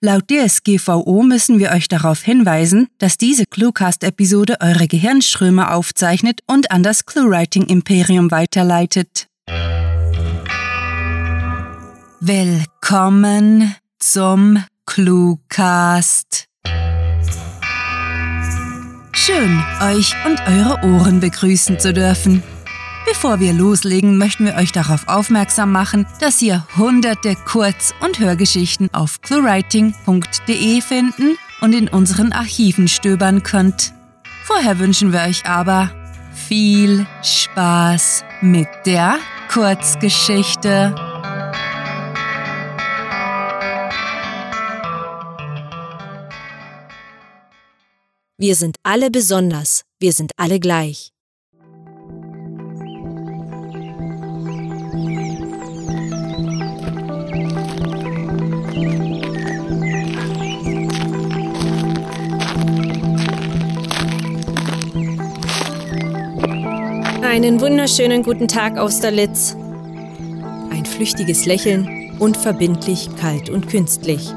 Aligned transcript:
Laut 0.00 0.30
DSGVO 0.30 1.24
müssen 1.24 1.58
wir 1.58 1.72
euch 1.72 1.88
darauf 1.88 2.22
hinweisen, 2.22 2.86
dass 2.98 3.18
diese 3.18 3.46
Cluecast-Episode 3.46 4.58
eure 4.60 4.86
Gehirnströme 4.86 5.72
aufzeichnet 5.72 6.40
und 6.46 6.70
an 6.70 6.84
das 6.84 7.04
ClueWriting-Imperium 7.04 8.30
weiterleitet. 8.30 9.26
Willkommen 12.20 13.74
zum 13.98 14.62
Cluecast. 14.86 16.46
Schön, 19.10 19.64
euch 19.82 20.14
und 20.24 20.40
eure 20.46 20.78
Ohren 20.84 21.18
begrüßen 21.18 21.80
zu 21.80 21.92
dürfen. 21.92 22.44
Bevor 23.08 23.40
wir 23.40 23.54
loslegen, 23.54 24.18
möchten 24.18 24.44
wir 24.44 24.56
euch 24.56 24.70
darauf 24.70 25.08
aufmerksam 25.08 25.72
machen, 25.72 26.06
dass 26.20 26.42
ihr 26.42 26.66
hunderte 26.76 27.36
Kurz- 27.36 27.94
und 28.00 28.18
Hörgeschichten 28.18 28.92
auf 28.92 29.22
cluewriting.de 29.22 30.82
finden 30.82 31.38
und 31.62 31.72
in 31.72 31.88
unseren 31.88 32.32
Archiven 32.32 32.86
stöbern 32.86 33.42
könnt. 33.42 33.94
Vorher 34.44 34.78
wünschen 34.78 35.12
wir 35.14 35.22
euch 35.22 35.46
aber 35.46 35.90
viel 36.34 37.06
Spaß 37.22 38.24
mit 38.42 38.68
der 38.84 39.18
Kurzgeschichte. 39.50 40.94
Wir 48.36 48.54
sind 48.54 48.76
alle 48.82 49.10
besonders, 49.10 49.82
wir 49.98 50.12
sind 50.12 50.32
alle 50.36 50.60
gleich. 50.60 51.10
Einen 67.38 67.60
wunderschönen 67.60 68.24
guten 68.24 68.48
Tag, 68.48 68.76
Austerlitz. 68.78 69.56
Ein 70.70 70.84
flüchtiges 70.84 71.46
Lächeln, 71.46 72.16
unverbindlich, 72.18 73.08
kalt 73.14 73.48
und 73.48 73.68
künstlich. 73.68 74.28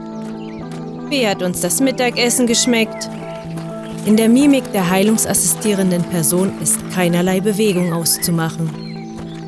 Wie 1.10 1.28
hat 1.28 1.42
uns 1.42 1.62
das 1.62 1.80
Mittagessen 1.80 2.46
geschmeckt? 2.46 3.10
In 4.06 4.18
der 4.18 4.30
Mimik 4.30 4.72
der 4.72 4.88
heilungsassistierenden 4.88 6.04
Person 6.04 6.54
ist 6.62 6.78
keinerlei 6.92 7.40
Bewegung 7.42 7.92
auszumachen. 7.92 8.70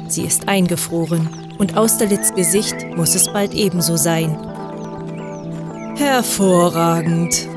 Sie 0.08 0.24
ist 0.24 0.48
eingefroren 0.48 1.30
und 1.60 1.78
Austerlitz 1.78 2.34
Gesicht 2.34 2.76
muss 2.98 3.14
es 3.14 3.32
bald 3.32 3.54
ebenso 3.54 3.98
sein. 3.98 4.36
Hervorragend! 5.98 7.48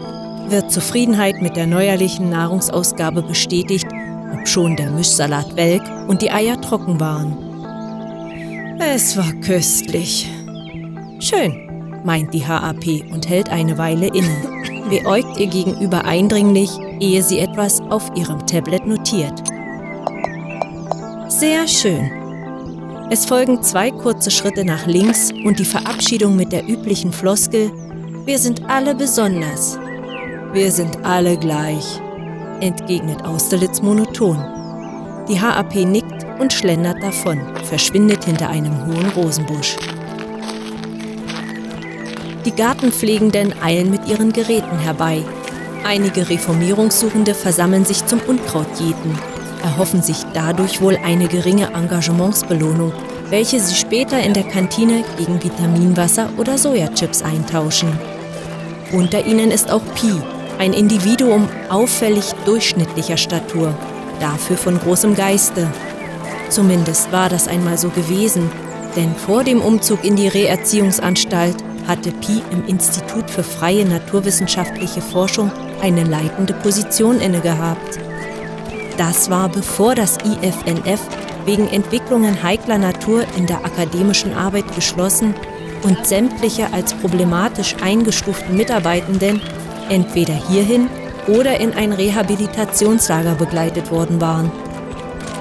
Wird 0.51 0.71
Zufriedenheit 0.71 1.41
mit 1.41 1.57
der 1.57 1.67
neuerlichen 1.67 2.29
Nahrungsausgabe 2.29 3.23
bestätigt, 3.23 3.87
obschon 4.33 4.77
der 4.77 4.91
Mischsalat 4.91 5.57
welk 5.57 5.83
und 6.09 6.23
die 6.23 6.31
Eier 6.31 6.61
trocken 6.61 6.99
waren. 7.01 7.37
Es 8.79 9.17
war 9.17 9.33
köstlich. 9.41 10.31
Schön, 11.19 12.03
meint 12.05 12.33
die 12.35 12.47
HAP 12.47 13.11
und 13.13 13.29
hält 13.29 13.49
eine 13.51 13.79
Weile 13.79 14.09
inne. 14.09 14.91
Beäugt 14.91 15.39
ihr 15.39 15.47
gegenüber 15.47 16.05
eindringlich, 16.05 16.71
ehe 17.01 17.23
sie 17.23 17.39
etwas 17.39 17.81
auf 17.81 18.11
ihrem 18.15 18.47
Tablet 18.47 18.87
notiert. 18.87 19.43
Sehr 21.29 21.67
schön. 21.67 22.11
Es 23.11 23.25
folgen 23.25 23.63
zwei 23.63 23.91
kurze 23.91 24.31
Schritte 24.31 24.65
nach 24.65 24.87
links 24.87 25.31
und 25.45 25.59
die 25.59 25.65
Verabschiedung 25.65 26.37
mit 26.37 26.53
der 26.53 26.69
üblichen 26.69 27.13
Floskel 27.13 27.71
Wir 28.25 28.39
sind 28.39 28.69
alle 28.69 28.95
besonders. 28.95 29.79
Wir 30.53 30.71
sind 30.73 31.05
alle 31.05 31.37
gleich 31.37 32.01
entgegnet 32.61 33.25
Austerlitz 33.25 33.83
monoton. 33.83 34.39
Die 35.29 35.41
HAP 35.41 35.75
nickt 35.75 36.27
und 36.39 36.53
schlendert 36.53 37.03
davon, 37.03 37.41
verschwindet 37.65 38.25
hinter 38.25 38.49
einem 38.49 38.87
hohen 38.87 39.09
Rosenbusch. 39.11 39.77
Die 42.45 42.53
Gartenpflegenden 42.53 43.55
eilen 43.61 43.91
mit 43.91 44.07
ihren 44.07 44.33
Geräten 44.33 44.79
herbei. 44.79 45.23
Einige 45.85 46.29
Reformierungssuchende 46.29 47.35
versammeln 47.35 47.85
sich 47.85 48.07
zum 48.07 48.21
Unkrautjäten, 48.21 49.19
erhoffen 49.63 50.03
sich 50.03 50.19
dadurch 50.33 50.81
wohl 50.81 50.97
eine 51.05 51.27
geringe 51.27 51.73
Engagementsbelohnung, 51.75 52.93
welche 53.31 53.59
sie 53.59 53.75
später 53.75 54.21
in 54.23 54.33
der 54.33 54.45
Kantine 54.45 55.03
gegen 55.19 55.43
Vitaminwasser 55.43 56.29
oder 56.39 56.57
Sojachips 56.57 57.23
eintauschen. 57.23 57.89
Unter 58.93 59.27
ihnen 59.27 59.51
ist 59.51 59.71
auch 59.71 59.83
Pi, 59.97 60.13
ein 60.59 60.73
Individuum 60.73 61.49
auffällig 61.69 62.36
durchschnittlicher 62.47 63.17
Statur, 63.17 63.75
dafür 64.21 64.57
von 64.57 64.79
großem 64.79 65.15
Geiste. 65.15 65.69
Zumindest 66.49 67.13
war 67.13 67.29
das 67.29 67.49
einmal 67.49 67.77
so 67.77 67.91
gewesen, 67.91 68.51
denn 68.97 69.15
vor 69.15 69.45
dem 69.45 69.61
Umzug 69.61 70.05
in 70.05 70.17
die 70.17 70.29
Reerziehungsanstalt 70.29 71.57
hatte 71.87 72.13
Pi 72.13 72.43
im 72.51 72.67
Institut 72.67 73.31
für 73.31 73.43
freie 73.43 73.85
naturwissenschaftliche 73.85 75.01
Forschung 75.01 75.51
eine 75.83 76.05
leitende 76.05 76.55
Position 76.55 77.21
innegehabt. 77.21 77.99
Das 78.97 79.29
war 79.31 79.49
bevor 79.49 79.95
das 79.95 80.17
IFNF 80.19 81.01
wegen 81.45 81.69
Entwicklungen 81.69 82.43
heikler 82.43 82.79
Natur 82.79 83.25
in 83.37 83.47
der 83.47 83.65
akademischen 83.65 84.33
Arbeit 84.33 84.75
geschlossen 84.75 85.35
und 85.83 86.07
sämtliche 86.07 86.73
als 86.73 86.95
problematisch 86.95 87.77
eingestuften 87.83 88.57
Mitarbeitenden 88.57 89.41
entweder 89.89 90.35
hierhin 90.49 90.89
oder 91.29 91.61
in 91.61 91.73
ein 91.75 91.93
Rehabilitationslager 91.93 93.35
begleitet 93.35 93.91
worden 93.91 94.21
waren. 94.21 94.51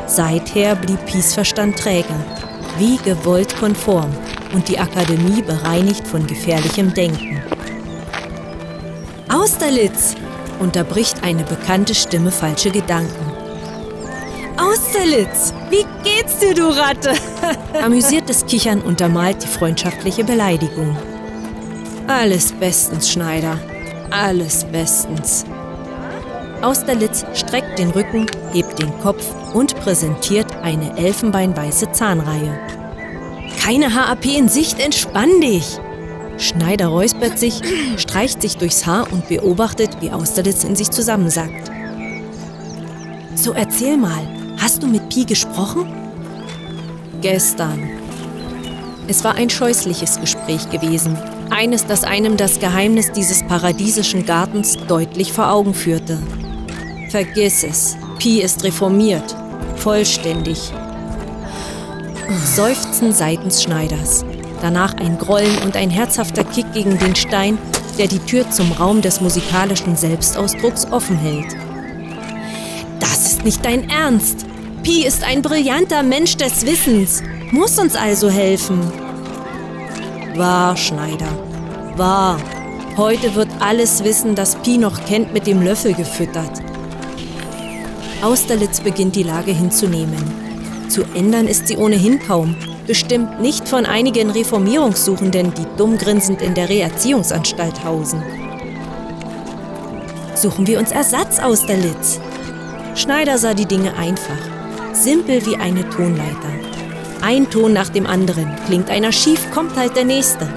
Seither 0.07 0.75
blieb 0.75 1.03
Peace-Verstand 1.05 1.77
träge, 1.77 2.13
wie 2.77 2.97
gewollt 2.97 3.55
konform 3.57 4.11
und 4.53 4.67
die 4.67 4.79
Akademie 4.79 5.41
bereinigt 5.41 6.07
von 6.07 6.25
gefährlichem 6.27 6.93
Denken. 6.93 7.41
Austerlitz! 9.29 10.15
unterbricht 10.59 11.23
eine 11.23 11.43
bekannte 11.43 11.93
Stimme 11.93 12.31
falsche 12.31 12.71
Gedanken. 12.71 13.31
Austerlitz! 14.57 15.53
Wie 15.69 15.85
geht's 16.03 16.37
dir, 16.37 16.53
du 16.53 16.69
Ratte? 16.69 17.13
Amüsiertes 17.83 18.45
Kichern 18.45 18.81
untermalt 18.81 19.43
die 19.43 19.47
freundschaftliche 19.47 20.23
Beleidigung. 20.23 20.95
Alles 22.07 22.53
bestens, 22.53 23.11
Schneider, 23.11 23.59
alles 24.11 24.63
bestens. 24.65 25.45
Austerlitz 26.65 27.23
streckt 27.35 27.77
den 27.77 27.91
Rücken, 27.91 28.25
hebt 28.51 28.81
den 28.81 28.91
Kopf 28.99 29.23
und 29.53 29.75
präsentiert 29.75 30.47
eine 30.63 30.97
elfenbeinweiße 30.97 31.91
Zahnreihe. 31.91 32.57
Keine 33.61 33.93
HAP 33.93 34.25
in 34.25 34.49
Sicht, 34.49 34.79
entspann 34.79 35.41
dich! 35.41 35.77
Schneider 36.39 36.87
räuspert 36.87 37.37
sich, 37.37 37.61
streicht 37.97 38.41
sich 38.41 38.57
durchs 38.57 38.83
Haar 38.87 39.05
und 39.11 39.27
beobachtet, 39.29 39.97
wie 40.01 40.09
Austerlitz 40.09 40.63
in 40.63 40.75
sich 40.75 40.89
zusammensackt. 40.89 41.69
So 43.35 43.53
erzähl 43.53 43.95
mal, 43.95 44.27
hast 44.57 44.81
du 44.81 44.87
mit 44.87 45.07
Pi 45.09 45.23
gesprochen? 45.23 45.85
Gestern. 47.21 47.91
Es 49.07 49.23
war 49.23 49.35
ein 49.35 49.51
scheußliches 49.51 50.19
Gespräch 50.19 50.67
gewesen, 50.71 51.15
eines, 51.51 51.85
das 51.85 52.03
einem 52.03 52.37
das 52.37 52.59
Geheimnis 52.59 53.11
dieses 53.11 53.43
paradiesischen 53.43 54.25
Gartens 54.25 54.77
deutlich 54.87 55.31
vor 55.31 55.51
Augen 55.51 55.75
führte. 55.75 56.17
Vergiss 57.15 57.63
es, 57.63 57.95
Pi 58.19 58.41
ist 58.41 58.65
reformiert, 58.65 59.37
vollständig. 59.77 60.59
Seufzen 62.43 63.13
seitens 63.13 63.63
Schneiders. 63.63 64.25
Danach 64.61 64.95
ein 64.95 65.17
Grollen 65.17 65.59
und 65.59 65.77
ein 65.77 65.89
herzhafter 65.89 66.43
Kick 66.43 66.73
gegen 66.73 66.99
den 66.99 67.15
Stein, 67.15 67.57
der 67.97 68.07
die 68.07 68.19
Tür 68.19 68.51
zum 68.51 68.69
Raum 68.73 69.01
des 69.01 69.21
musikalischen 69.21 69.95
Selbstausdrucks 69.95 70.91
offen 70.91 71.15
hält. 71.15 71.55
Das 72.99 73.25
ist 73.27 73.45
nicht 73.45 73.63
dein 73.63 73.89
Ernst! 73.89 74.45
Pi 74.83 75.05
ist 75.05 75.23
ein 75.23 75.41
brillanter 75.41 76.03
Mensch 76.03 76.35
des 76.35 76.65
Wissens, 76.65 77.23
muss 77.49 77.79
uns 77.79 77.95
also 77.95 78.29
helfen. 78.29 78.81
Wahr, 80.35 80.75
Schneider, 80.75 81.31
wahr. 81.95 82.37
Heute 82.97 83.35
wird 83.35 83.47
alles 83.61 84.03
Wissen, 84.03 84.35
das 84.35 84.55
Pi 84.55 84.77
noch 84.77 85.05
kennt, 85.05 85.31
mit 85.31 85.47
dem 85.47 85.61
Löffel 85.61 85.93
gefüttert. 85.93 86.64
Austerlitz 88.21 88.79
beginnt 88.79 89.15
die 89.15 89.23
Lage 89.23 89.51
hinzunehmen. 89.51 90.45
Zu 90.89 91.03
ändern 91.13 91.47
ist 91.47 91.67
sie 91.67 91.77
ohnehin 91.77 92.19
kaum. 92.19 92.55
Bestimmt 92.87 93.41
nicht 93.41 93.67
von 93.67 93.85
einigen 93.85 94.29
Reformierungssuchenden, 94.29 95.53
die 95.53 95.65
dumm 95.77 95.97
grinsend 95.97 96.41
in 96.41 96.53
der 96.53 96.69
Reerziehungsanstalt 96.69 97.83
hausen. 97.83 98.23
Suchen 100.35 100.67
wir 100.67 100.79
uns 100.79 100.91
Ersatz, 100.91 101.39
Austerlitz. 101.39 102.19
Schneider 102.95 103.37
sah 103.37 103.53
die 103.53 103.65
Dinge 103.65 103.95
einfach. 103.95 104.37
Simpel 104.93 105.45
wie 105.45 105.57
eine 105.57 105.89
Tonleiter. 105.89 106.53
Ein 107.21 107.49
Ton 107.49 107.73
nach 107.73 107.89
dem 107.89 108.05
anderen. 108.05 108.55
Klingt 108.67 108.89
einer 108.89 109.11
schief, 109.11 109.51
kommt 109.51 109.75
halt 109.75 109.95
der 109.95 110.05
nächste. 110.05 110.47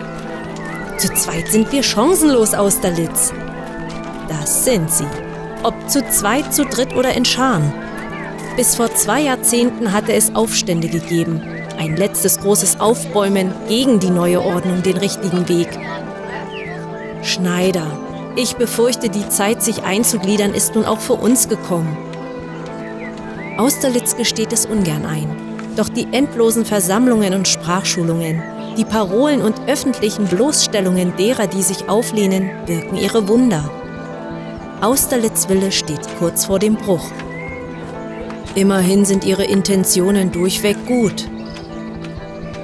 Zu 0.98 1.12
zweit 1.14 1.48
sind 1.48 1.72
wir 1.72 1.82
chancenlos, 1.82 2.54
Austerlitz. 2.54 3.32
Das 4.28 4.64
sind 4.64 4.90
sie. 4.90 5.06
Ob 5.64 5.74
zu 5.90 6.08
zweit, 6.08 6.54
zu 6.54 6.64
dritt 6.64 6.94
oder 6.94 7.14
in 7.14 7.24
Scharen. 7.24 7.72
Bis 8.56 8.76
vor 8.76 8.94
zwei 8.94 9.22
Jahrzehnten 9.22 9.92
hatte 9.92 10.12
es 10.12 10.34
Aufstände 10.34 10.88
gegeben. 10.88 11.42
Ein 11.76 11.96
letztes 11.96 12.40
großes 12.40 12.78
Aufbäumen 12.80 13.52
gegen 13.68 13.98
die 13.98 14.10
neue 14.10 14.40
Ordnung 14.40 14.82
den 14.82 14.96
richtigen 14.96 15.48
Weg. 15.48 15.68
Schneider, 17.22 17.86
ich 18.36 18.54
befürchte, 18.54 19.08
die 19.08 19.28
Zeit, 19.28 19.62
sich 19.62 19.82
einzugliedern, 19.82 20.54
ist 20.54 20.76
nun 20.76 20.84
auch 20.84 21.00
für 21.00 21.14
uns 21.14 21.48
gekommen. 21.48 21.96
Austerlitz 23.56 24.16
gesteht 24.16 24.52
es 24.52 24.64
ungern 24.64 25.04
ein. 25.04 25.28
Doch 25.76 25.88
die 25.88 26.06
endlosen 26.12 26.64
Versammlungen 26.64 27.34
und 27.34 27.48
Sprachschulungen, 27.48 28.40
die 28.76 28.84
Parolen 28.84 29.42
und 29.42 29.60
öffentlichen 29.66 30.26
Bloßstellungen 30.26 31.16
derer, 31.16 31.48
die 31.48 31.62
sich 31.62 31.88
auflehnen, 31.88 32.50
wirken 32.66 32.96
ihre 32.96 33.26
Wunder. 33.26 33.68
Austerlitz 34.80 35.48
Wille 35.48 35.72
steht 35.72 36.06
kurz 36.20 36.44
vor 36.44 36.60
dem 36.60 36.76
Bruch. 36.76 37.10
Immerhin 38.54 39.04
sind 39.04 39.24
ihre 39.24 39.42
Intentionen 39.42 40.30
durchweg 40.30 40.76
gut. 40.86 41.28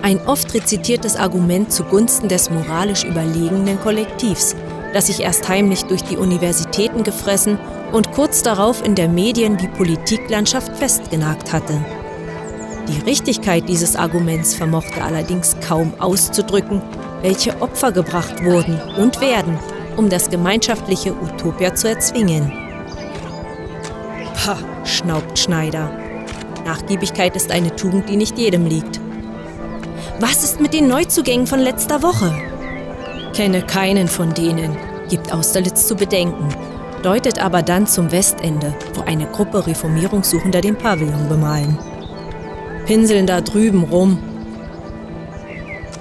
Ein 0.03 0.21
oft 0.27 0.55
rezitiertes 0.55 1.17
Argument 1.17 1.73
zugunsten 1.73 2.29
des 2.29 2.51
moralisch 2.51 3.03
überlegenen 3.03 3.81
Kollektivs, 3.81 4.55
das 4.93 5.09
sich 5.09 5.21
erst 5.21 5.49
heimlich 5.49 5.87
durch 5.87 6.03
die 6.03 6.17
Universitäten 6.17 7.03
gefressen 7.03 7.59
und 7.91 8.13
kurz 8.13 8.43
darauf 8.43 8.85
in 8.85 8.95
der 8.95 9.09
Medien- 9.09 9.61
wie 9.61 9.69
Politiklandschaft 9.69 10.77
festgenagt 10.77 11.53
hatte. 11.53 11.85
Die 12.87 13.11
Richtigkeit 13.11 13.69
dieses 13.69 13.97
Arguments 13.97 14.55
vermochte 14.55 15.03
allerdings 15.03 15.57
kaum 15.67 15.93
auszudrücken, 15.99 16.81
welche 17.23 17.61
Opfer 17.61 17.91
gebracht 17.91 18.45
wurden 18.45 18.81
und 18.99 19.21
werden, 19.21 19.59
um 19.97 20.09
das 20.09 20.31
gemeinschaftliche 20.31 21.13
Utopia 21.13 21.75
zu 21.75 21.89
erzwingen. 21.89 22.53
Pah, 24.35 24.59
schnaubt 24.85 25.39
Schneider. 25.39 25.91
Nachgiebigkeit 26.65 27.37
ist 27.37 27.51
eine 27.51 27.75
Tugend, 27.77 28.09
die 28.09 28.17
nicht 28.17 28.39
jedem 28.39 28.67
liegt. 28.67 29.01
Was 30.21 30.45
ist 30.45 30.61
mit 30.61 30.75
den 30.75 30.89
Neuzugängen 30.89 31.47
von 31.47 31.61
letzter 31.61 32.03
Woche? 32.03 32.35
Kenne 33.35 33.63
keinen 33.63 34.09
von 34.09 34.33
denen, 34.33 34.77
gibt 35.09 35.33
Austerlitz 35.33 35.87
zu 35.87 35.97
bedenken, 35.97 36.49
deutet 37.03 37.39
aber 37.39 37.63
dann 37.63 37.87
zum 37.87 38.13
Westende, 38.13 38.75
wo 38.95 39.03
eine 39.03 39.27
Gruppe 39.27 39.67
Reformierungssuchender 39.67 40.61
den 40.61 40.77
Pavillon 40.77 41.29
bemalen 41.29 41.79
pinseln 42.85 43.27
da 43.27 43.41
drüben 43.41 43.85
rum. 43.85 44.19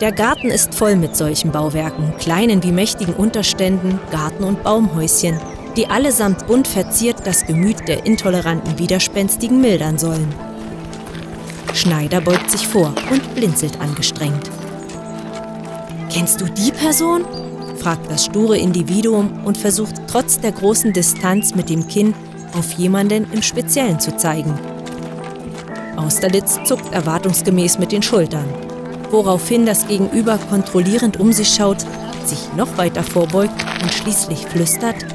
Der 0.03 0.11
Garten 0.11 0.49
ist 0.49 0.75
voll 0.75 0.97
mit 0.97 1.15
solchen 1.15 1.53
Bauwerken, 1.53 2.13
kleinen 2.17 2.61
wie 2.61 2.73
mächtigen 2.73 3.13
Unterständen, 3.13 4.01
Garten- 4.11 4.43
und 4.43 4.61
Baumhäuschen, 4.61 5.39
die 5.77 5.87
allesamt 5.87 6.45
bunt 6.45 6.67
verziert 6.67 7.25
das 7.25 7.45
Gemüt 7.45 7.87
der 7.87 8.05
intoleranten 8.05 8.77
Widerspenstigen 8.77 9.61
mildern 9.61 9.97
sollen. 9.97 10.27
Schneider 11.73 12.19
beugt 12.19 12.51
sich 12.51 12.67
vor 12.67 12.93
und 13.11 13.33
blinzelt 13.33 13.79
angestrengt. 13.79 14.51
Kennst 16.11 16.41
du 16.41 16.47
die 16.47 16.73
Person? 16.73 17.23
fragt 17.77 18.11
das 18.11 18.25
sture 18.25 18.57
Individuum 18.57 19.45
und 19.45 19.57
versucht 19.57 19.95
trotz 20.07 20.37
der 20.37 20.51
großen 20.51 20.91
Distanz 20.91 21.55
mit 21.55 21.69
dem 21.69 21.87
Kinn 21.87 22.13
auf 22.57 22.73
jemanden 22.73 23.25
im 23.31 23.41
Speziellen 23.41 24.01
zu 24.01 24.17
zeigen. 24.17 24.53
Austerlitz 25.95 26.59
zuckt 26.65 26.93
erwartungsgemäß 26.93 27.79
mit 27.79 27.93
den 27.93 28.03
Schultern, 28.03 28.49
woraufhin 29.13 29.65
das 29.65 29.87
Gegenüber 29.87 30.37
kontrollierend 30.49 31.19
um 31.19 31.31
sich 31.31 31.53
schaut, 31.53 31.81
sich 32.25 32.39
noch 32.57 32.77
weiter 32.77 33.03
vorbeugt 33.03 33.53
und 33.81 33.93
schließlich 33.93 34.47
flüstert, 34.47 35.05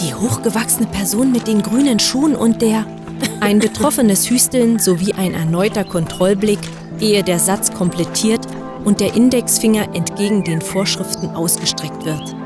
die 0.00 0.14
hochgewachsene 0.14 0.86
Person 0.86 1.32
mit 1.32 1.46
den 1.46 1.62
grünen 1.62 1.98
Schuhen 1.98 2.34
und 2.34 2.62
der... 2.62 2.86
Ein 3.40 3.58
betroffenes 3.58 4.30
Hüsteln 4.30 4.78
sowie 4.78 5.14
ein 5.14 5.34
erneuter 5.34 5.82
Kontrollblick, 5.82 6.60
ehe 7.00 7.24
der 7.24 7.40
Satz 7.40 7.72
komplettiert 7.72 8.46
und 8.84 9.00
der 9.00 9.14
Indexfinger 9.14 9.94
entgegen 9.94 10.44
den 10.44 10.60
Vorschriften 10.60 11.28
ausgestreckt 11.30 12.04
wird. 12.04 12.36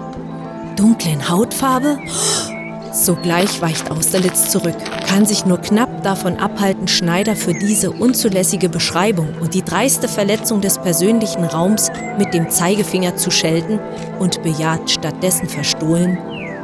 Dunklen 0.77 1.29
Hautfarbe? 1.29 1.99
Sogleich 2.93 3.61
weicht 3.61 3.91
Austerlitz 3.91 4.51
zurück, 4.51 4.77
kann 5.07 5.27
sich 5.27 5.45
nur 5.45 5.59
knapp 5.59 5.86
davon 6.07 6.37
abhalten, 6.37 6.87
Schneider 6.87 7.35
für 7.35 7.53
diese 7.53 7.91
unzulässige 7.91 8.69
Beschreibung 8.69 9.29
und 9.41 9.55
die 9.55 9.65
dreiste 9.65 10.07
Verletzung 10.07 10.61
des 10.61 10.79
persönlichen 10.79 11.43
Raums 11.43 11.91
mit 12.17 12.33
dem 12.33 12.49
Zeigefinger 12.49 13.17
zu 13.17 13.33
schelten 13.33 13.81
und 14.21 14.41
bejaht 14.45 14.89
stattdessen 14.89 15.49
verstohlen, 15.49 16.17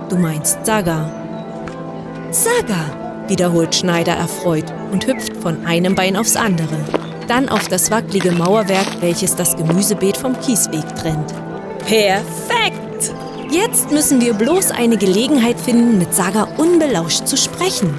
du 0.08 0.16
meinst 0.16 0.64
Saga. 0.64 1.10
Saga, 2.30 3.26
wiederholt 3.26 3.74
Schneider 3.74 4.12
erfreut 4.12 4.72
und 4.92 5.08
hüpft 5.08 5.36
von 5.38 5.66
einem 5.66 5.96
Bein 5.96 6.16
aufs 6.16 6.36
andere, 6.36 6.78
dann 7.26 7.48
auf 7.48 7.66
das 7.66 7.90
wackelige 7.90 8.30
Mauerwerk, 8.30 9.00
welches 9.00 9.34
das 9.34 9.56
Gemüsebeet 9.56 10.16
vom 10.16 10.38
Kiesweg 10.40 10.86
trennt. 10.94 11.34
Perfekt! 11.80 13.12
Jetzt 13.50 13.90
müssen 13.90 14.20
wir 14.20 14.34
bloß 14.34 14.70
eine 14.70 14.96
Gelegenheit 14.96 15.60
finden, 15.60 15.98
mit 15.98 16.14
Saga 16.14 16.44
unbelauscht 16.56 17.26
zu 17.26 17.36
sprechen. 17.36 17.92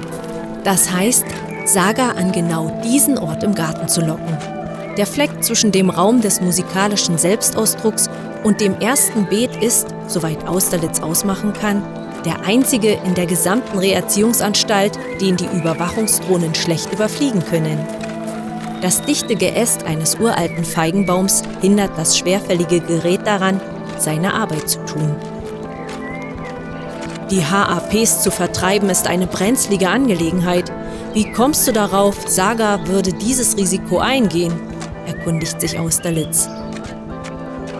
Das 0.64 0.90
heißt, 0.90 1.24
Saga 1.66 2.10
an 2.10 2.32
genau 2.32 2.80
diesen 2.82 3.18
Ort 3.18 3.42
im 3.42 3.54
Garten 3.54 3.88
zu 3.88 4.00
locken. 4.00 4.36
Der 4.96 5.06
Fleck 5.06 5.42
zwischen 5.42 5.72
dem 5.72 5.90
Raum 5.90 6.20
des 6.20 6.40
musikalischen 6.40 7.18
Selbstausdrucks 7.18 8.08
und 8.44 8.60
dem 8.60 8.78
ersten 8.80 9.26
Beet 9.26 9.56
ist, 9.62 9.88
soweit 10.06 10.46
Austerlitz 10.46 11.00
ausmachen 11.00 11.52
kann, 11.52 11.82
der 12.24 12.46
einzige 12.46 12.92
in 13.04 13.14
der 13.14 13.26
gesamten 13.26 13.78
Reerziehungsanstalt, 13.78 14.98
den 15.20 15.36
die 15.36 15.46
Überwachungsdrohnen 15.46 16.54
schlecht 16.54 16.92
überfliegen 16.92 17.44
können. 17.44 17.78
Das 18.80 19.02
dichte 19.02 19.34
Geäst 19.34 19.84
eines 19.84 20.16
uralten 20.16 20.64
Feigenbaums 20.64 21.42
hindert 21.60 21.92
das 21.96 22.16
schwerfällige 22.18 22.80
Gerät 22.80 23.26
daran, 23.26 23.60
seine 23.98 24.34
Arbeit 24.34 24.68
zu 24.68 24.78
tun. 24.84 25.14
Die 27.34 27.44
HAPs 27.44 28.22
zu 28.22 28.30
vertreiben 28.30 28.88
ist 28.90 29.08
eine 29.08 29.26
brenzlige 29.26 29.88
Angelegenheit. 29.88 30.70
Wie 31.14 31.32
kommst 31.32 31.66
du 31.66 31.72
darauf, 31.72 32.14
Saga 32.28 32.86
würde 32.86 33.12
dieses 33.12 33.56
Risiko 33.56 33.98
eingehen? 33.98 34.52
erkundigt 35.08 35.60
sich 35.60 35.76
Austerlitz. 35.76 36.48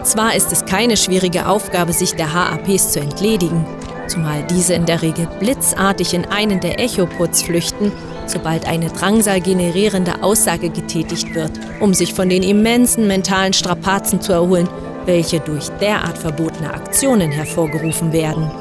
Zwar 0.03 0.35
ist 0.35 0.51
es 0.51 0.65
keine 0.65 0.97
schwierige 0.97 1.47
Aufgabe, 1.47 1.93
sich 1.93 2.15
der 2.15 2.33
HAPs 2.33 2.91
zu 2.91 2.99
entledigen, 2.99 3.65
zumal 4.07 4.43
diese 4.43 4.73
in 4.73 4.85
der 4.85 5.01
Regel 5.01 5.25
blitzartig 5.39 6.13
in 6.13 6.25
einen 6.25 6.59
der 6.59 6.77
Echoputs 6.81 7.43
flüchten, 7.43 7.93
sobald 8.25 8.67
eine 8.67 8.89
Drangsal 8.89 9.39
generierende 9.39 10.21
Aussage 10.21 10.69
getätigt 10.69 11.33
wird, 11.33 11.53
um 11.79 11.93
sich 11.93 12.13
von 12.13 12.27
den 12.27 12.43
immensen 12.43 13.07
mentalen 13.07 13.53
Strapazen 13.53 14.19
zu 14.19 14.33
erholen, 14.33 14.67
welche 15.05 15.39
durch 15.39 15.69
derart 15.79 16.17
verbotene 16.17 16.73
Aktionen 16.73 17.31
hervorgerufen 17.31 18.11
werden. 18.11 18.51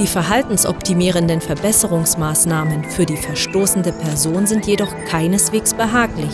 Die 0.00 0.06
verhaltensoptimierenden 0.06 1.42
Verbesserungsmaßnahmen 1.42 2.84
für 2.84 3.04
die 3.04 3.18
verstoßende 3.18 3.92
Person 3.92 4.46
sind 4.46 4.66
jedoch 4.66 4.94
keineswegs 5.10 5.74
behaglich. 5.74 6.30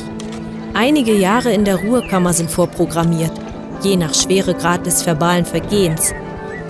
Einige 0.73 1.17
Jahre 1.17 1.53
in 1.53 1.65
der 1.65 1.75
Ruhekammer 1.75 2.33
sind 2.33 2.49
vorprogrammiert, 2.49 3.33
je 3.83 3.97
nach 3.97 4.15
Schweregrad 4.15 4.87
des 4.87 5.05
verbalen 5.05 5.45
Vergehens. 5.45 6.15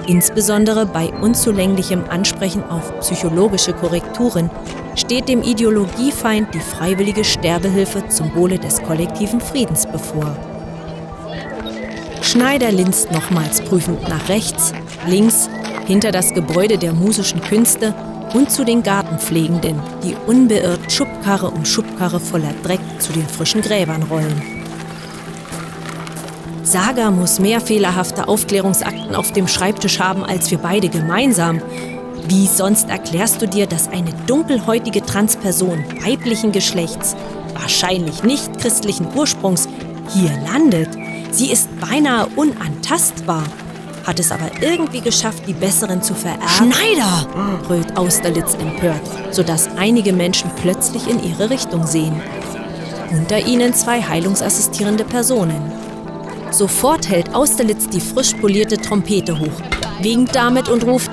Insbesondere 0.07 0.87
bei 0.87 1.13
unzulänglichem 1.21 2.05
Ansprechen 2.09 2.65
auf 2.65 2.99
psychologische 3.01 3.75
Korrekturen 3.75 4.49
steht 4.95 5.29
dem 5.29 5.43
Ideologiefeind 5.43 6.55
die 6.55 6.61
freiwillige 6.61 7.25
Sterbehilfe 7.25 8.09
zum 8.09 8.35
Wohle 8.35 8.59
des 8.59 8.83
kollektiven 8.83 9.43
Friedens 9.43 9.85
bevor. 9.85 10.35
Schneider 12.23 12.73
linst 12.73 13.13
nochmals 13.13 13.61
prüfend 13.61 14.09
nach 14.09 14.31
rechts, 14.31 14.73
links 15.07 15.51
hinter 15.87 16.13
das 16.13 16.35
Gebäude 16.35 16.79
der 16.79 16.93
musischen 16.93 17.41
Künste 17.41 17.95
und 18.35 18.51
zu 18.51 18.65
den 18.65 18.83
Gartenpflegenden, 18.83 19.81
die 20.03 20.17
unbeirrt 20.27 20.93
Schubkarre 20.93 21.51
um 21.51 21.65
Schubkarre 21.65 22.21
voller 22.21 22.53
Dreck 22.63 22.81
zu 22.99 23.13
den 23.13 23.27
frischen 23.27 23.63
Gräbern 23.63 24.03
rollen. 24.05 24.43
Saga 26.63 27.13
muss 27.13 27.39
mehr 27.39 27.61
fehlerhafte 27.61 28.27
Aufklärungsakten 28.27 29.15
auf 29.15 29.33
dem 29.33 29.47
Schreibtisch 29.47 30.01
haben 30.01 30.25
als 30.25 30.51
wir 30.51 30.59
beide 30.59 30.89
gemeinsam. 30.89 31.63
Wie 32.29 32.49
sonst 32.49 32.91
erklärst 32.91 33.41
du 33.41 33.47
dir, 33.47 33.67
dass 33.67 33.89
eine 33.89 34.13
dunkelhäutige 34.27 35.07
Transperson 35.07 35.85
weiblichen 36.05 36.51
Geschlechts, 36.51 37.15
wahrscheinlich 37.55 38.25
nicht 38.25 38.59
christlichen 38.59 39.07
Ursprungs, 39.15 39.69
hier 40.13 40.31
landet? 40.51 40.89
Sie 41.31 41.53
ist 41.53 41.69
beinahe 41.81 42.27
unantastbar 42.35 43.45
hat 44.07 44.21
es 44.21 44.31
aber 44.31 44.51
irgendwie 44.61 45.01
geschafft, 45.01 45.43
die 45.47 45.53
Besseren 45.53 46.01
zu 46.03 46.15
vererben. 46.15 46.47
Schneider! 46.47 47.27
brüllt 47.67 47.97
Austerlitz 47.97 48.55
empört, 48.55 49.03
sodass 49.31 49.69
einige 49.77 50.13
Menschen 50.13 50.51
plötzlich 50.63 51.09
in 51.09 51.23
ihre 51.23 51.51
Richtung 51.51 51.87
sehen. 51.87 52.21
Unter 53.11 53.39
ihnen 53.39 53.75
zwei 53.75 54.01
heilungsassistierende 54.01 55.05
Personen. 55.05 55.73
Sofort 56.51 57.09
hält 57.09 57.35
Austerlitz 57.35 57.89
die 57.89 58.01
frisch 58.01 58.35
polierte 58.35 58.77
Trompete 58.77 59.39
hoch, 59.39 59.61
winkt 60.01 60.35
damit 60.35 60.69
und 60.69 60.85
ruft 60.85 61.11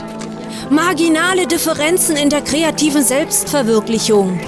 Marginale 0.69 1.45
Differenzen 1.45 2.15
in 2.15 2.29
der 2.29 2.41
kreativen 2.41 3.03
Selbstverwirklichung. 3.03 4.39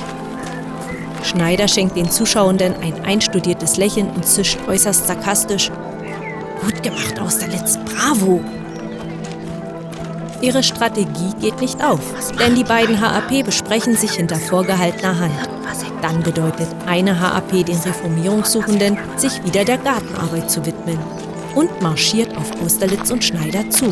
Schneider 1.23 1.67
schenkt 1.67 1.97
den 1.97 2.09
Zuschauenden 2.09 2.75
ein 2.81 3.03
einstudiertes 3.03 3.77
Lächeln 3.77 4.09
und 4.11 4.25
zischt 4.25 4.59
äußerst 4.67 5.07
sarkastisch. 5.07 5.71
Gut 6.61 6.81
gemacht, 6.83 7.19
Austerlitz, 7.19 7.74
bravo! 8.05 8.41
Ihre 10.41 10.63
Strategie 10.63 11.33
geht 11.41 11.59
nicht 11.61 11.83
auf, 11.83 12.01
denn 12.39 12.55
die 12.55 12.63
beiden 12.63 12.99
HAP 12.99 13.43
besprechen 13.43 13.95
sich 13.95 14.11
hinter 14.11 14.35
vorgehaltener 14.35 15.19
Hand. 15.19 15.49
Dann 16.01 16.21
bedeutet 16.21 16.67
eine 16.85 17.19
HAP 17.19 17.65
den 17.65 17.77
Reformierungssuchenden, 17.77 18.97
sich 19.17 19.43
wieder 19.43 19.65
der 19.65 19.77
Gartenarbeit 19.77 20.51
zu 20.51 20.63
widmen 20.65 20.99
und 21.55 21.81
marschiert 21.81 22.35
auf 22.37 22.51
Austerlitz 22.63 23.09
und 23.09 23.23
Schneider 23.23 23.67
zu. 23.69 23.85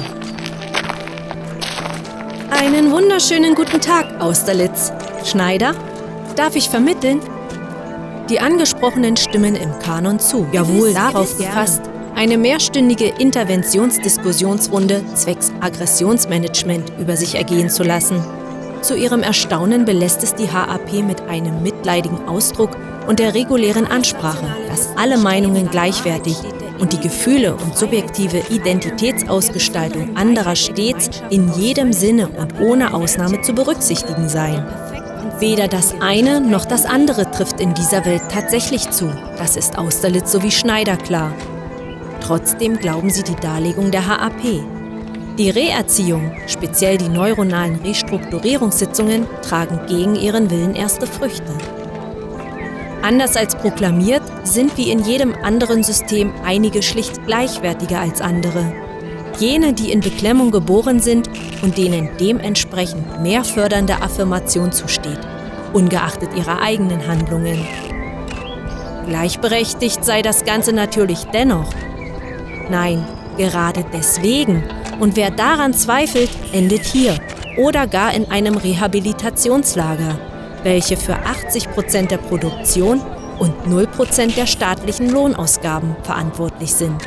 Einen 2.51 2.91
wunderschönen 2.91 3.55
guten 3.55 3.81
Tag, 3.81 4.21
Austerlitz. 4.21 4.91
Schneider, 5.25 5.73
darf 6.35 6.55
ich 6.55 6.69
vermitteln? 6.69 7.19
Die 8.29 8.39
Angesprochenen 8.39 9.17
stimmen 9.17 9.55
im 9.55 9.79
Kanon 9.79 10.19
zu. 10.19 10.45
Jawohl, 10.51 10.93
darauf 10.93 11.35
gefasst, 11.37 11.81
eine 12.15 12.37
mehrstündige 12.37 13.07
Interventionsdiskussionsrunde 13.07 15.03
zwecks 15.15 15.51
Aggressionsmanagement 15.61 16.91
über 16.99 17.17
sich 17.17 17.35
ergehen 17.35 17.69
zu 17.69 17.83
lassen. 17.83 18.23
Zu 18.81 18.95
ihrem 18.95 19.23
Erstaunen 19.23 19.85
belässt 19.85 20.23
es 20.23 20.35
die 20.35 20.51
HAP 20.51 20.93
mit 21.05 21.21
einem 21.21 21.63
mitleidigen 21.63 22.27
Ausdruck 22.27 22.71
und 23.07 23.19
der 23.19 23.33
regulären 23.33 23.85
Ansprache, 23.85 24.45
dass 24.67 24.89
alle 24.97 25.17
Meinungen 25.17 25.69
gleichwertig 25.69 26.37
und 26.79 26.91
die 26.93 26.99
Gefühle 26.99 27.55
und 27.55 27.77
subjektive 27.77 28.43
Identitätsausgestaltung 28.49 30.17
anderer 30.17 30.55
stets 30.55 31.09
in 31.29 31.53
jedem 31.53 31.93
Sinne 31.93 32.27
und 32.27 32.59
ohne 32.59 32.93
Ausnahme 32.93 33.41
zu 33.41 33.53
berücksichtigen 33.53 34.27
seien. 34.27 34.65
Weder 35.39 35.67
das 35.67 35.95
eine 35.99 36.41
noch 36.41 36.65
das 36.65 36.85
andere 36.85 37.29
trifft 37.31 37.59
in 37.59 37.73
dieser 37.73 38.05
Welt 38.05 38.23
tatsächlich 38.29 38.89
zu. 38.91 39.11
Das 39.37 39.55
ist 39.55 39.77
Austerlitz 39.77 40.31
sowie 40.31 40.51
Schneider 40.51 40.97
klar. 40.97 41.33
Trotzdem 42.23 42.79
glauben 42.79 43.09
sie 43.09 43.23
die 43.23 43.35
Darlegung 43.35 43.91
der 43.91 44.07
HAP. 44.07 44.63
Die 45.37 45.49
Reerziehung, 45.49 46.31
speziell 46.47 46.97
die 46.97 47.09
neuronalen 47.09 47.81
Restrukturierungssitzungen, 47.83 49.27
tragen 49.41 49.81
gegen 49.87 50.15
ihren 50.15 50.49
Willen 50.49 50.73
erste 50.73 51.05
Früchte. 51.05 51.51
Anders 53.01 53.35
als 53.35 53.55
proklamiert, 53.55 54.21
sind 54.45 54.77
wie 54.77 54.89
in 54.89 55.03
jedem 55.03 55.35
anderen 55.43 55.83
System 55.83 56.31
einige 56.45 56.81
schlicht 56.81 57.25
gleichwertiger 57.25 57.99
als 57.99 58.21
andere. 58.21 58.71
Jene, 59.37 59.73
die 59.73 59.91
in 59.91 59.99
Beklemmung 59.99 60.51
geboren 60.51 61.01
sind 61.01 61.29
und 61.61 61.77
denen 61.77 62.09
dementsprechend 62.21 63.21
mehr 63.21 63.43
fördernde 63.43 64.01
Affirmation 64.01 64.71
zusteht, 64.71 65.19
ungeachtet 65.73 66.29
ihrer 66.37 66.61
eigenen 66.61 67.05
Handlungen. 67.05 67.67
Gleichberechtigt 69.07 70.05
sei 70.05 70.21
das 70.21 70.45
Ganze 70.45 70.71
natürlich 70.71 71.25
dennoch, 71.33 71.73
Nein, 72.69 73.05
gerade 73.37 73.85
deswegen. 73.93 74.63
Und 74.99 75.15
wer 75.15 75.31
daran 75.31 75.73
zweifelt, 75.73 76.29
endet 76.53 76.83
hier 76.85 77.17
oder 77.57 77.87
gar 77.87 78.13
in 78.13 78.29
einem 78.31 78.57
Rehabilitationslager, 78.57 80.17
welche 80.63 80.97
für 80.97 81.15
80 81.15 81.71
Prozent 81.71 82.11
der 82.11 82.17
Produktion 82.17 83.01
und 83.39 83.67
0 83.67 83.87
Prozent 83.87 84.37
der 84.37 84.45
staatlichen 84.45 85.09
Lohnausgaben 85.09 85.95
verantwortlich 86.03 86.73
sind. 86.73 87.01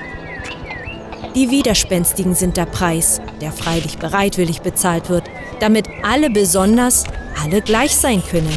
Die 1.34 1.50
Widerspenstigen 1.50 2.34
sind 2.34 2.56
der 2.56 2.66
Preis, 2.66 3.20
der 3.40 3.52
freilich 3.52 3.98
bereitwillig 3.98 4.62
bezahlt 4.62 5.10
wird, 5.10 5.24
damit 5.60 5.86
alle 6.02 6.30
besonders, 6.30 7.04
alle 7.42 7.60
gleich 7.60 7.94
sein 7.94 8.22
können. 8.30 8.54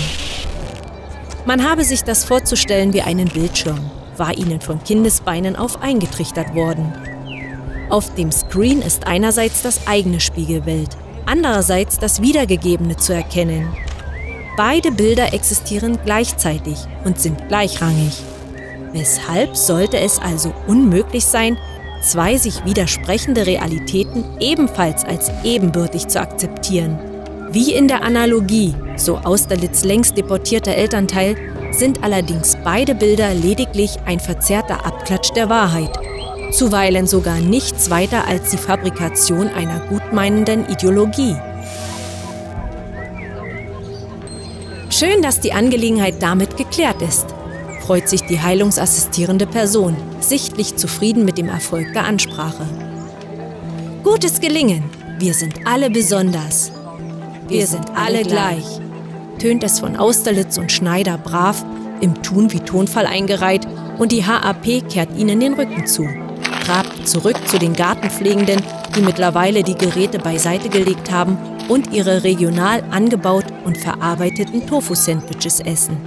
Man 1.45 1.69
habe 1.69 1.83
sich 1.83 2.03
das 2.03 2.23
vorzustellen 2.23 2.93
wie 2.93 3.01
einen 3.01 3.27
Bildschirm 3.27 3.91
war 4.19 4.37
ihnen 4.37 4.61
von 4.61 4.83
Kindesbeinen 4.83 5.55
auf 5.55 5.81
eingetrichtert 5.81 6.53
worden. 6.53 6.93
Auf 7.89 8.13
dem 8.13 8.31
Screen 8.31 8.81
ist 8.81 9.07
einerseits 9.07 9.63
das 9.63 9.87
eigene 9.87 10.19
Spiegelbild, 10.19 10.89
andererseits 11.25 11.97
das 11.97 12.21
wiedergegebene 12.21 12.97
zu 12.97 13.13
erkennen. 13.13 13.67
Beide 14.57 14.91
Bilder 14.91 15.33
existieren 15.33 15.97
gleichzeitig 16.03 16.77
und 17.05 17.19
sind 17.19 17.47
gleichrangig. 17.47 18.21
Weshalb 18.91 19.55
sollte 19.55 19.97
es 19.99 20.19
also 20.19 20.53
unmöglich 20.67 21.25
sein, 21.25 21.57
zwei 22.01 22.37
sich 22.37 22.65
widersprechende 22.65 23.45
Realitäten 23.45 24.25
ebenfalls 24.39 25.05
als 25.05 25.31
ebenbürtig 25.43 26.07
zu 26.07 26.19
akzeptieren? 26.19 26.99
Wie 27.51 27.73
in 27.73 27.87
der 27.87 28.03
Analogie, 28.03 28.75
so 28.95 29.17
Austerlitz 29.17 29.83
längst 29.83 30.17
deportierter 30.17 30.75
Elternteil, 30.75 31.35
sind 31.71 32.03
allerdings 32.03 32.57
beide 32.63 32.95
Bilder 32.95 33.33
lediglich 33.33 33.97
ein 34.05 34.19
verzerrter 34.19 34.85
Abklatsch 34.85 35.31
der 35.35 35.49
Wahrheit, 35.49 35.91
zuweilen 36.51 37.07
sogar 37.07 37.39
nichts 37.39 37.89
weiter 37.89 38.27
als 38.27 38.51
die 38.51 38.57
Fabrikation 38.57 39.47
einer 39.49 39.79
gutmeinenden 39.87 40.67
Ideologie. 40.67 41.35
Schön, 44.89 45.21
dass 45.21 45.39
die 45.39 45.53
Angelegenheit 45.53 46.15
damit 46.21 46.57
geklärt 46.57 47.01
ist, 47.01 47.27
freut 47.85 48.09
sich 48.09 48.21
die 48.23 48.41
heilungsassistierende 48.41 49.45
Person, 49.45 49.95
sichtlich 50.19 50.75
zufrieden 50.75 51.25
mit 51.25 51.37
dem 51.37 51.47
Erfolg 51.47 51.93
der 51.93 52.05
Ansprache. 52.05 52.65
Gutes 54.03 54.39
Gelingen, 54.39 54.83
wir 55.19 55.33
sind 55.33 55.55
alle 55.65 55.89
besonders. 55.89 56.71
Wir 57.47 57.65
sind 57.67 57.85
alle 57.95 58.23
gleich 58.23 58.79
tönt 59.39 59.63
es 59.63 59.79
von 59.79 59.95
Austerlitz 59.95 60.57
und 60.57 60.71
Schneider 60.71 61.17
brav, 61.17 61.65
im 62.01 62.21
Tun 62.21 62.51
wie 62.51 62.59
Tonfall 62.59 63.05
eingereiht 63.05 63.67
und 63.97 64.11
die 64.11 64.25
HAP 64.25 64.87
kehrt 64.89 65.17
ihnen 65.17 65.39
den 65.39 65.53
Rücken 65.53 65.87
zu. 65.87 66.07
Trabt 66.65 67.07
zurück 67.07 67.35
zu 67.47 67.57
den 67.57 67.73
Gartenpflegenden, 67.73 68.61
die 68.95 69.01
mittlerweile 69.01 69.63
die 69.63 69.75
Geräte 69.75 70.19
beiseite 70.19 70.69
gelegt 70.69 71.11
haben 71.11 71.37
und 71.67 71.93
ihre 71.93 72.23
regional 72.23 72.83
angebaut 72.91 73.45
und 73.65 73.77
verarbeiteten 73.77 74.67
Tofu-Sandwiches 74.67 75.61
essen. 75.61 75.97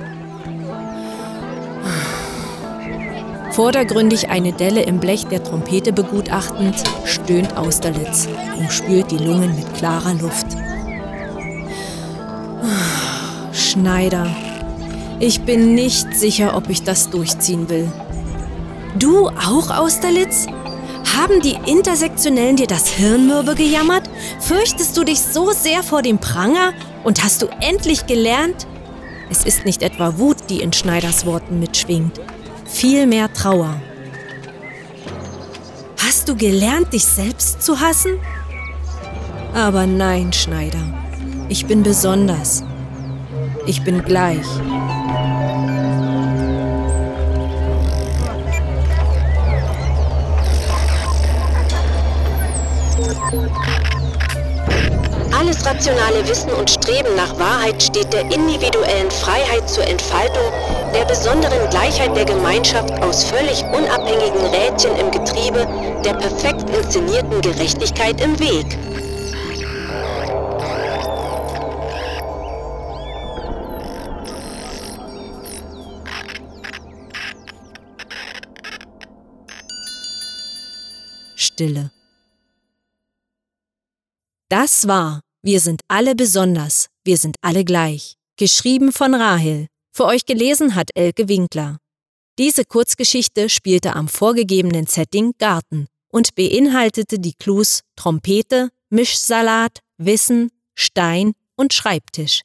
Vordergründig 3.52 4.30
eine 4.30 4.52
Delle 4.52 4.82
im 4.82 4.98
Blech 4.98 5.26
der 5.26 5.42
Trompete 5.44 5.92
begutachtend, 5.92 6.74
stöhnt 7.04 7.54
Austerlitz 7.56 8.26
und 8.58 8.72
spült 8.72 9.10
die 9.10 9.18
Lungen 9.18 9.54
mit 9.54 9.74
klarer 9.74 10.14
Luft. 10.14 10.41
Schneider. 13.72 14.26
Ich 15.18 15.40
bin 15.42 15.74
nicht 15.74 16.14
sicher, 16.14 16.54
ob 16.56 16.68
ich 16.68 16.82
das 16.82 17.08
durchziehen 17.08 17.70
will. 17.70 17.90
Du 18.98 19.28
auch, 19.28 19.70
Austerlitz? 19.70 20.46
Haben 21.16 21.40
die 21.40 21.56
Intersektionellen 21.66 22.56
dir 22.56 22.66
das 22.66 22.88
Hirnmürbe 22.88 23.54
gejammert? 23.54 24.10
Fürchtest 24.40 24.94
du 24.98 25.04
dich 25.04 25.22
so 25.22 25.52
sehr 25.52 25.82
vor 25.82 26.02
dem 26.02 26.18
Pranger? 26.18 26.74
Und 27.02 27.24
hast 27.24 27.40
du 27.40 27.46
endlich 27.60 28.06
gelernt? 28.06 28.66
Es 29.30 29.44
ist 29.44 29.64
nicht 29.64 29.82
etwa 29.82 30.18
Wut, 30.18 30.36
die 30.50 30.60
in 30.60 30.74
Schneiders 30.74 31.24
Worten 31.24 31.58
mitschwingt. 31.58 32.20
Vielmehr 32.66 33.32
Trauer. 33.32 33.80
Hast 35.96 36.28
du 36.28 36.36
gelernt, 36.36 36.92
dich 36.92 37.06
selbst 37.06 37.62
zu 37.62 37.80
hassen? 37.80 38.18
Aber 39.54 39.86
nein, 39.86 40.30
Schneider. 40.34 40.82
Ich 41.48 41.64
bin 41.64 41.82
besonders. 41.82 42.64
Ich 43.64 43.82
bin 43.84 44.02
gleich. 44.02 44.46
Alles 55.38 55.64
rationale 55.64 56.28
Wissen 56.28 56.50
und 56.50 56.70
Streben 56.70 57.14
nach 57.16 57.38
Wahrheit 57.38 57.82
steht 57.82 58.12
der 58.12 58.22
individuellen 58.22 59.10
Freiheit 59.10 59.68
zur 59.68 59.86
Entfaltung, 59.86 60.52
der 60.92 61.04
besonderen 61.04 61.70
Gleichheit 61.70 62.16
der 62.16 62.24
Gemeinschaft 62.24 62.92
aus 63.02 63.24
völlig 63.24 63.62
unabhängigen 63.64 64.44
Rädchen 64.46 64.96
im 64.96 65.10
Getriebe, 65.10 65.66
der 66.04 66.14
perfekt 66.14 66.68
inszenierten 66.70 67.40
Gerechtigkeit 67.40 68.20
im 68.20 68.38
Weg. 68.40 68.76
Stille. 81.52 81.90
Das 84.48 84.88
war 84.88 85.20
Wir 85.44 85.60
sind 85.60 85.80
alle 85.88 86.14
besonders, 86.14 86.86
wir 87.04 87.16
sind 87.16 87.36
alle 87.42 87.64
gleich. 87.64 88.14
Geschrieben 88.36 88.92
von 88.92 89.14
Rahel. 89.14 89.66
Für 89.92 90.04
euch 90.04 90.24
gelesen 90.24 90.76
hat 90.76 90.90
Elke 90.94 91.28
Winkler. 91.28 91.78
Diese 92.38 92.64
Kurzgeschichte 92.64 93.48
spielte 93.48 93.96
am 93.96 94.08
vorgegebenen 94.08 94.86
Setting 94.86 95.32
Garten 95.38 95.88
und 96.08 96.34
beinhaltete 96.36 97.18
die 97.18 97.34
Clues 97.34 97.80
Trompete, 97.96 98.70
Mischsalat, 98.88 99.80
Wissen, 99.98 100.50
Stein 100.74 101.32
und 101.56 101.72
Schreibtisch. 101.72 102.42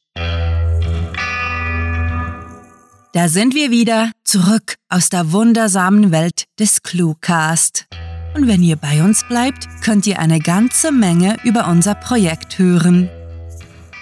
Da 3.13 3.29
sind 3.29 3.55
wir 3.55 3.69
wieder 3.71 4.11
zurück 4.23 4.75
aus 4.89 5.09
der 5.09 5.31
wundersamen 5.31 6.11
Welt 6.11 6.45
des 6.59 6.81
Cluecast. 6.81 7.85
Und 8.37 8.47
wenn 8.47 8.61
ihr 8.61 8.75
bei 8.75 9.03
uns 9.03 9.23
bleibt, 9.23 9.67
könnt 9.81 10.05
ihr 10.05 10.19
eine 10.19 10.39
ganze 10.39 10.91
Menge 10.91 11.37
über 11.43 11.67
unser 11.67 11.95
Projekt 11.95 12.59
hören. 12.59 13.09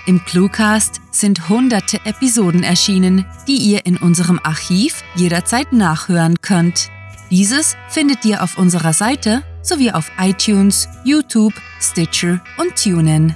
Im 0.08 0.26
Cluecast 0.26 1.00
sind 1.10 1.48
hunderte 1.48 2.06
Episoden 2.06 2.62
erschienen, 2.62 3.26
die 3.48 3.56
ihr 3.56 3.86
in 3.86 3.96
unserem 3.96 4.42
Archiv 4.44 5.04
jederzeit 5.16 5.72
nachhören 5.72 6.36
könnt. 6.42 6.90
Dieses 7.32 7.78
findet 7.88 8.26
ihr 8.26 8.44
auf 8.44 8.58
unserer 8.58 8.92
Seite 8.92 9.42
sowie 9.62 9.92
auf 9.92 10.12
iTunes, 10.20 10.90
YouTube, 11.06 11.54
Stitcher 11.80 12.42
und 12.58 12.76
TuneIn. 12.76 13.34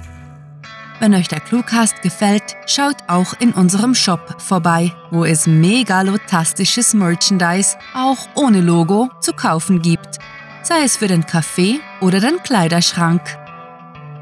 Wenn 0.98 1.14
euch 1.14 1.28
der 1.28 1.40
Cluecast 1.40 2.02
gefällt, 2.02 2.56
schaut 2.66 2.96
auch 3.06 3.32
in 3.40 3.52
unserem 3.52 3.94
Shop 3.94 4.36
vorbei, 4.36 4.92
wo 5.10 5.24
es 5.24 5.46
megalotastisches 5.46 6.92
Merchandise, 6.92 7.78
auch 7.94 8.28
ohne 8.34 8.60
Logo, 8.60 9.08
zu 9.20 9.32
kaufen 9.32 9.80
gibt. 9.80 10.18
Sei 10.62 10.82
es 10.84 10.96
für 10.96 11.08
den 11.08 11.24
Kaffee 11.24 11.80
oder 12.00 12.20
den 12.20 12.42
Kleiderschrank. 12.42 13.22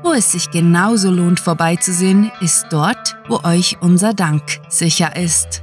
Wo 0.03 0.13
es 0.13 0.33
sich 0.33 0.51
genauso 0.51 1.11
lohnt 1.11 1.41
vorbeizusehen, 1.41 2.31
ist 2.41 2.67
dort, 2.71 3.17
wo 3.29 3.41
euch 3.43 3.77
unser 3.81 4.15
Dank 4.15 4.43
sicher 4.69 5.17
ist. 5.17 5.63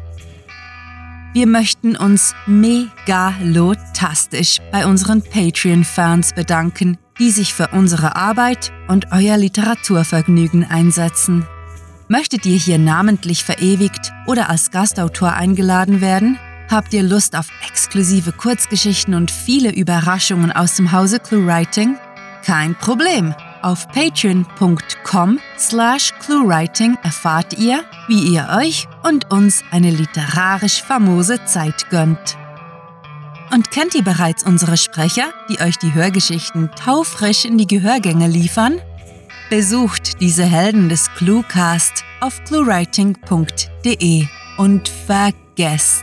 Wir 1.33 1.47
möchten 1.47 1.95
uns 1.95 2.33
megalotastisch 2.45 4.59
bei 4.71 4.85
unseren 4.85 5.21
Patreon-Fans 5.21 6.33
bedanken, 6.33 6.97
die 7.19 7.31
sich 7.31 7.53
für 7.53 7.69
unsere 7.69 8.15
Arbeit 8.15 8.71
und 8.87 9.07
euer 9.11 9.37
Literaturvergnügen 9.37 10.69
einsetzen. 10.69 11.45
Möchtet 12.07 12.45
ihr 12.45 12.57
hier 12.57 12.77
namentlich 12.77 13.43
verewigt 13.43 14.13
oder 14.27 14.49
als 14.49 14.71
Gastautor 14.71 15.33
eingeladen 15.33 16.01
werden? 16.01 16.37
Habt 16.69 16.93
ihr 16.93 17.03
Lust 17.03 17.35
auf 17.35 17.47
exklusive 17.67 18.31
Kurzgeschichten 18.31 19.13
und 19.13 19.29
viele 19.29 19.73
Überraschungen 19.73 20.51
aus 20.51 20.75
dem 20.75 20.91
Hause 20.91 21.19
ClueWriting? 21.19 21.95
Kein 22.43 22.75
Problem! 22.75 23.33
Auf 23.61 23.87
patreon.com 23.87 25.39
slash 25.57 26.13
cluewriting 26.19 26.99
erfahrt 27.01 27.57
ihr, 27.57 27.83
wie 28.07 28.33
ihr 28.33 28.47
euch 28.55 28.87
und 29.01 29.31
uns 29.31 29.63
eine 29.71 29.89
literarisch 29.89 30.83
famose 30.83 31.43
Zeit 31.45 31.89
gönnt. 31.89 32.37
Und 33.51 33.71
kennt 33.71 33.95
ihr 33.95 34.03
bereits 34.03 34.43
unsere 34.43 34.77
Sprecher, 34.77 35.33
die 35.49 35.59
euch 35.61 35.77
die 35.77 35.95
Hörgeschichten 35.95 36.69
taufrisch 36.75 37.45
in 37.45 37.57
die 37.57 37.65
Gehörgänge 37.65 38.27
liefern? 38.27 38.79
Besucht 39.49 40.21
diese 40.21 40.45
Helden 40.45 40.89
des 40.89 41.11
Cluecast 41.15 42.03
auf 42.21 42.43
cluewriting.de 42.43 44.27
und 44.57 44.89
vergesst 44.89 45.44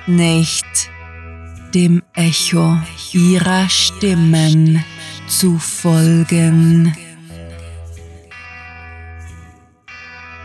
nicht, 0.07 0.91
dem 1.75 2.03
Echo 2.15 2.79
ihrer 3.13 3.69
Stimmen 3.69 4.83
zu 5.27 5.59
folgen. 5.59 6.97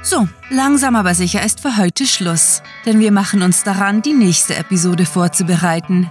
So, 0.01 0.27
langsam 0.49 0.95
aber 0.95 1.13
sicher 1.15 1.43
ist 1.43 1.59
für 1.61 1.77
heute 1.77 2.05
Schluss, 2.05 2.61
denn 2.85 2.99
wir 2.99 3.11
machen 3.11 3.43
uns 3.43 3.63
daran, 3.63 4.01
die 4.01 4.13
nächste 4.13 4.55
Episode 4.55 5.05
vorzubereiten. 5.05 6.09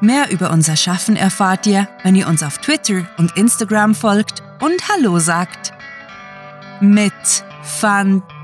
Mehr 0.00 0.30
über 0.30 0.50
unser 0.50 0.76
Schaffen 0.76 1.16
erfahrt 1.16 1.66
ihr, 1.66 1.88
wenn 2.04 2.14
ihr 2.14 2.28
uns 2.28 2.42
auf 2.42 2.58
Twitter 2.58 3.08
und 3.16 3.36
Instagram 3.36 3.94
folgt 3.94 4.42
und 4.60 4.88
Hallo 4.88 5.18
sagt. 5.18 5.72
Mit 6.80 7.44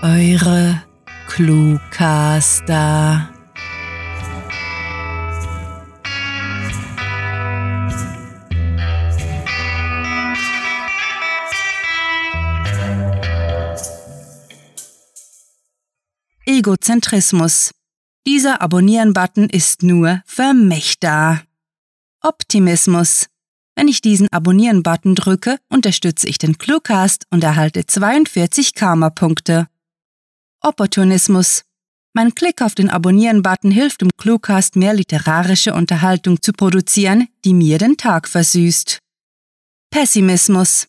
Eure 0.01 0.81
Cluecaster. 1.27 3.29
Egozentrismus. 16.45 17.71
Dieser 18.31 18.61
Abonnieren-Button 18.61 19.49
ist 19.49 19.81
nur 19.81 20.21
für 20.23 20.53
mich 20.53 20.99
da. 20.99 21.41
Optimismus. 22.21 23.25
Wenn 23.75 23.87
ich 23.87 24.01
diesen 24.01 24.31
Abonnieren-Button 24.31 25.15
drücke, 25.15 25.57
unterstütze 25.67 26.27
ich 26.27 26.37
den 26.37 26.59
Cluecast 26.59 27.25
und 27.31 27.43
erhalte 27.43 27.87
42 27.87 28.75
Karma-Punkte. 28.75 29.67
Opportunismus. 30.61 31.63
Mein 32.13 32.35
Klick 32.35 32.61
auf 32.61 32.75
den 32.75 32.91
Abonnieren-Button 32.91 33.71
hilft 33.71 34.01
dem 34.01 34.11
Cluecast 34.15 34.75
mehr 34.75 34.93
literarische 34.93 35.73
Unterhaltung 35.73 36.39
zu 36.39 36.53
produzieren, 36.53 37.29
die 37.45 37.55
mir 37.55 37.79
den 37.79 37.97
Tag 37.97 38.27
versüßt. 38.27 38.99
Pessimismus. 39.89 40.87